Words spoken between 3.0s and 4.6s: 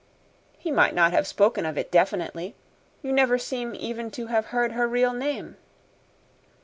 You never seem even to have